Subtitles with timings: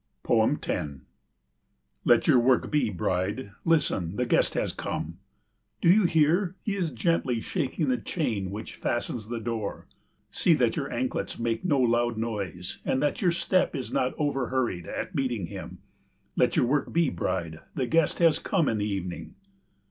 [0.25, 1.05] 10
[2.05, 3.51] Let your work be, bride.
[3.63, 5.19] Listen, the guest has come.
[5.79, 9.85] Do you hear, he is gently shaking the chain which fastens the door?
[10.31, 14.47] See that your anklets make no loud noise, and that your step is not over
[14.47, 15.83] hurried at meeting him.
[16.35, 19.35] Let your work be, bride, the guest has come in the evening.